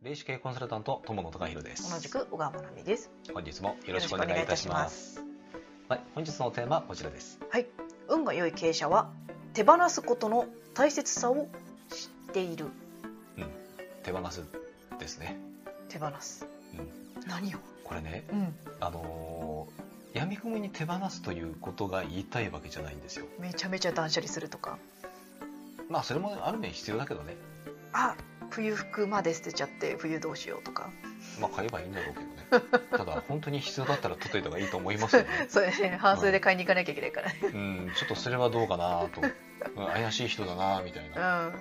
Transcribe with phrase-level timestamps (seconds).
[0.00, 3.10] 霊視系コンサルタント友野孝弘です同じく小川真奈美です。
[3.34, 5.24] 本日もよろしくお願いいたします
[5.88, 7.66] はい、本日のテーマはこちらですはい、
[8.06, 9.10] 運が良い経営者は
[9.54, 11.48] 手放すことの大切さを
[11.90, 12.66] 知っている。
[14.04, 14.44] 手放す
[15.00, 15.36] ですね、
[15.88, 16.46] 手放す。
[16.74, 16.88] うん、
[17.26, 17.58] 何を？
[17.82, 24.78] これねうん、あのー、闇雲に手放すということが言いたいわけじゃないんですよめちゃめちゃ断捨離するとか。
[25.90, 27.34] まあそれもある面必要だけどね
[27.92, 28.14] あ、
[28.50, 30.90] 冬服まで捨てちゃって冬どうしようとか。
[31.40, 37.38] まあ買えばいいんだろうけどねただ本当に必要だったら取っといた方がいいと思いますよね それね、半数で買いに行かなきゃいけないからね。
[37.42, 39.32] うんちょっとそれはどうかなと、うん
[39.92, 41.52] 怪しい人だなみたいな、う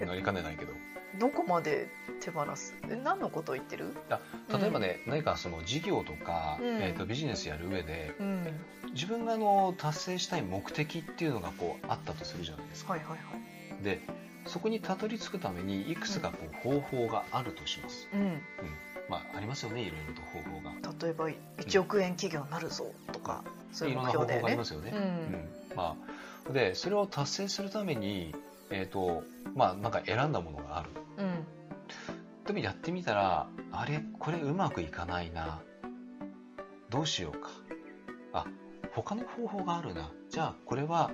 [0.00, 0.76] うん、なりかねないけどん。
[1.18, 1.88] どこまで
[2.20, 2.74] 手放す？
[2.88, 3.92] え何のことを言ってる？
[4.48, 8.60] 例えばね、何かその事業とか、うんえー、とビジネスやる上でうん。
[8.92, 13.16] 自分があの達成したい目的っていうのがこうあったとするじゃないですかはいはいは
[13.80, 13.84] い。
[13.84, 14.00] で
[14.46, 18.20] そこにたどり着くためにいくつかこう方法があるとします、うん。
[18.20, 18.40] うん。
[19.08, 20.72] まあありますよねいろいろと方法が。
[21.04, 24.26] 例えば1億円企業になるぞとか、そういういろんな方法。
[24.26, 25.48] がありますよね、ううんん。
[25.76, 25.96] ま
[26.48, 28.34] あ、でそれを達成するために
[28.70, 30.90] えっ、とまあなんか選んだものがある。
[31.18, 31.44] うん。
[32.46, 35.60] でもやってみたらあれこれうまくいかないな。
[36.88, 37.50] どうしようか。
[38.32, 38.44] あ
[38.92, 40.10] 他の方法があるな。
[40.28, 41.10] じゃあこれは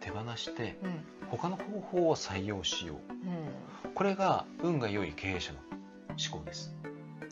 [0.00, 1.04] 手放してうん。
[1.30, 3.12] 他の方法を採用しよう。
[3.86, 3.92] うん。
[3.94, 5.58] これが運が良い経営者の
[6.10, 6.74] 思考です。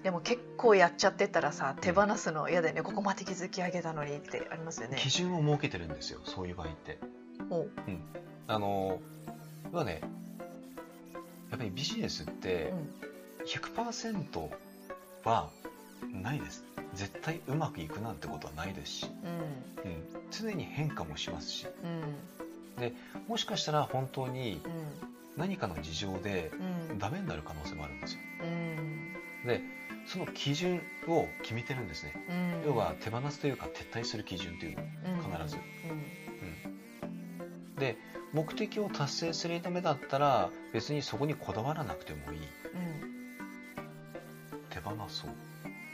[0.03, 4.99] でも結構やっちゃってたらさ手放すの嫌だよね、ここまで築き上げたのにってありますよね。
[4.99, 6.99] 基準を設けてるんですよそういう場合って。
[7.51, 7.71] おう。
[8.47, 9.01] あの
[9.73, 10.01] 要はね
[11.51, 12.95] やっぱりビジネスってうん。
[13.47, 14.49] 100%
[15.25, 15.51] は
[16.13, 16.65] ないです。
[16.95, 19.11] 絶対うまくいくなんてことはないですし、
[19.85, 19.91] うん。
[19.91, 21.67] うん、常に変化もしますし。
[21.83, 22.44] うん
[23.29, 25.15] もしかしたら本当にうん。
[25.37, 26.53] 何かの事情で
[26.91, 26.99] うん。
[26.99, 28.21] ダメになる可能性もあるんですよ。
[28.43, 29.47] うん。
[29.47, 29.61] で
[30.07, 32.15] その基準を決めてるんですね。
[32.29, 32.63] うん。
[32.67, 34.85] 要は手放すというか撤退する基準というの。
[35.23, 35.57] 必ず。
[35.57, 37.77] うん。
[37.77, 37.97] で
[38.33, 42.39] 目的を達成するためだったら別にそこにこだわらなくてもいい。
[42.39, 42.45] うん。
[44.71, 45.31] 手放そう。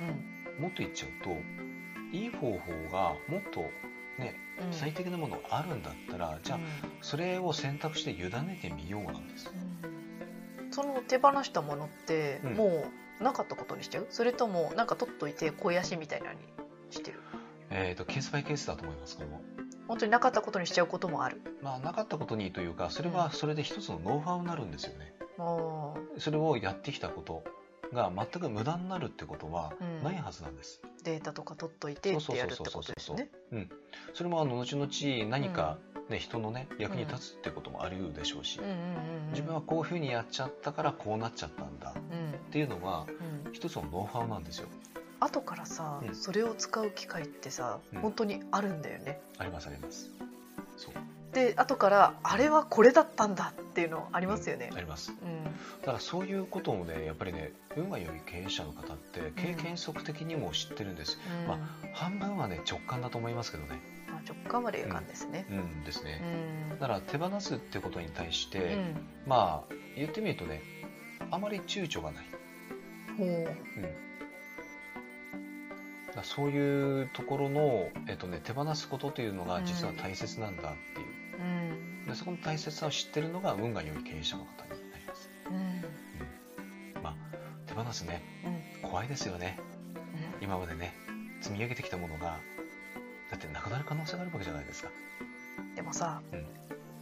[0.00, 0.62] うん。
[0.62, 1.30] もっと言っちゃうと
[2.12, 3.64] いい方法がもっと
[4.20, 4.72] ねうん。
[4.72, 6.58] 最適なものがあるんだったらじゃあ
[7.00, 9.50] それを選択して委ねてみようなんです。
[9.52, 10.70] うん。
[10.70, 12.54] その手放したものってうん。
[12.54, 12.84] も
[13.20, 14.06] うなかったことにしちゃう？
[14.10, 16.40] それともなんか取っといて肥やしみたいなのに
[16.90, 17.20] してる？
[17.70, 19.40] えー、とケースバイケースだと思いますけども。
[19.88, 21.40] 本当になかったことにしちゃうこともある？
[21.62, 25.12] まあなかったことにというかそれはそれで一つのノウハウになるんですよね。
[25.38, 27.42] あそれをやってきたこと
[27.92, 30.04] が全く無駄になるってことはうん。
[30.04, 33.30] ないはずなんです、ーデータとか取っといてってやるってことですね。
[34.14, 35.78] それもあの後々何か、
[36.08, 38.60] ね人のね役に立つってこともあるでしょうし、
[39.30, 42.30] 自分はこういうふうにやっちゃったからこうなっちゃったんだうん。
[42.32, 43.06] っていうのは
[43.46, 43.52] うん。
[43.52, 44.68] 一つのノウハウなんですよ。
[45.20, 46.14] 後からさ、うん。
[46.14, 48.00] それを使う機会ってさ、うん。
[48.00, 49.20] 本当にあるんだよね。
[49.38, 50.10] ありますあります。
[50.76, 50.94] そう
[51.32, 54.70] で後からあれはこれだったんだっていうのありますよね。
[54.74, 55.12] あります。
[55.12, 55.44] うん。
[55.44, 55.50] だ
[55.86, 61.46] からそういうこともねやっぱりね運が良い経営者の方って経験則的にも知ってるんです、うん。
[61.48, 61.58] ま
[61.94, 63.80] 半分はね直感だと思いますけどね。
[64.08, 65.46] まあ直感までいかんですね。
[65.50, 65.84] うん。
[65.84, 66.20] ですうね、
[66.74, 66.78] ん。
[66.80, 68.96] だから手放すってことに対しうて、ん。
[69.26, 70.62] まあ言ってみるとね
[71.30, 72.24] あまり躊躇がない、
[73.16, 73.28] ほう。
[73.28, 73.30] う
[76.20, 81.19] ん、そういうところの、えっとね、手放すことというのが実は大切なんだっていう、うん
[82.06, 85.54] でそこの大切さを知ってるのが運が良い経営者の方になります、うん。
[86.96, 87.14] うん、まあ
[87.66, 88.22] 手放すね
[88.82, 88.90] うん。
[88.90, 89.58] 怖いですよね。
[90.40, 90.94] 今までね
[91.40, 92.38] 積み上げてきたものが
[93.30, 94.90] だってなくなる可能性があるわけじゃないですか、
[95.76, 96.46] でもさ、うん。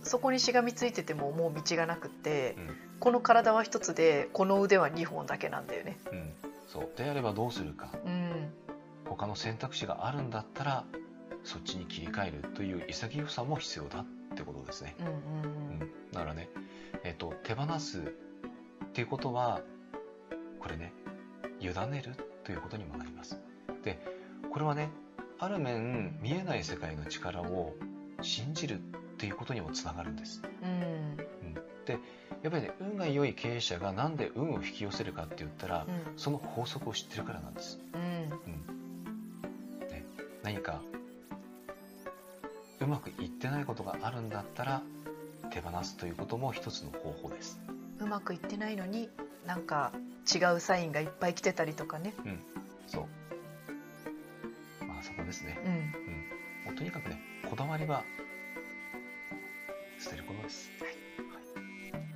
[0.03, 2.77] そこにしがみついててももう道がなくって、うん。
[3.00, 5.98] この体は一つでこの腕は二本だけなんだよね。
[6.12, 6.32] うん、
[6.66, 6.91] そう。
[6.97, 7.91] であればどうするか。
[8.04, 8.53] うん。
[9.06, 10.84] 他の選択肢があるんだったら
[11.43, 14.06] そっちに切り替えるという潔さも必要だっ
[14.37, 15.78] てことですね、うん
[16.12, 16.49] だからね、
[17.05, 18.03] えっと手放すっ
[18.93, 19.61] ていうことは
[20.59, 20.93] これね
[21.61, 22.15] 委ねる
[22.45, 23.39] ということにもなります。
[23.84, 23.98] で
[24.51, 24.91] これはね
[25.39, 27.75] ある面見えない世界の力を
[28.22, 28.78] 信じるっ
[29.19, 30.71] ていうことにもつながるんです、うん。
[30.71, 30.75] う
[31.51, 31.54] ん、
[31.84, 31.98] で
[32.42, 36.19] やっぱりね運が良い経営者がなんで運を引き寄せるかって言ったら、うん。
[36.19, 37.78] その法則を知ってるからなんです。
[37.95, 38.01] うん。
[38.01, 39.89] うん。
[39.89, 40.04] ね、
[40.42, 40.97] 何かう
[42.89, 44.83] まくいってないことがあるんだったら
[45.51, 47.61] 手放すということも一つの方法です。
[48.01, 49.09] うまくいってないのに
[49.47, 49.93] なんか
[50.33, 52.41] 違うサインがいっぱい来てたりとかねうん、
[52.87, 53.07] そ
[54.83, 54.85] う。
[54.85, 55.59] まあそこですね。
[55.65, 55.77] うんうん、
[56.67, 57.19] もうとにかくね、
[57.49, 58.05] こだわりは
[60.01, 60.71] 捨てることです。
[60.81, 60.95] はい。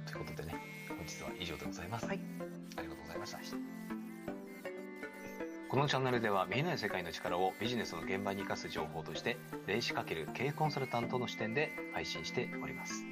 [0.07, 0.55] ということでね、
[0.89, 2.07] 本日日は以上でございます。
[2.07, 2.21] はい
[2.77, 3.39] ありがとうございました。
[5.73, 13.03] このチャンネルでは見えない世界の力をビジネスの現場に生かす情報として、霊視×経営コンサルタントの視点で配信しております。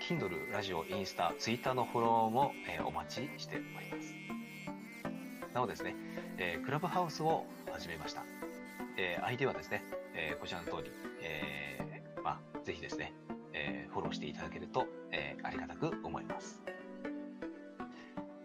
[0.00, 5.54] Kindle、ラジオ、インスタ、Twitter のフォローも、えーお待ちしております。
[5.54, 5.94] なおですね、
[6.38, 8.24] えークラブハウスを始めました。
[8.98, 9.84] えー、ID はですね、
[10.16, 10.90] えこちらの通り、
[11.22, 13.12] えまあ、ぜひですね、
[13.52, 16.73] えフォローしていただけると、えありがたく思います。